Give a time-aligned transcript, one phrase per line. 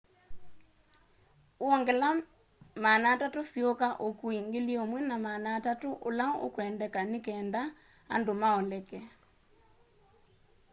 [1.65, 2.09] wongela
[2.75, 7.61] 300 siuka ukui 1,300 ula ukwendeka nikenda
[8.15, 8.99] andu maoleke